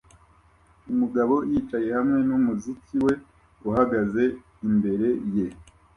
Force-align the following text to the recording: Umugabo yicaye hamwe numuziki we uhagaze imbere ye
Umugabo 0.91 1.35
yicaye 1.51 1.87
hamwe 1.97 2.19
numuziki 2.27 2.95
we 3.05 3.13
uhagaze 3.69 4.23
imbere 4.67 5.07
ye 5.35 5.47